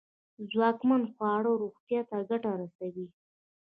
[0.51, 3.07] ځواکمن خواړه روغتیا ته گټه رسوي.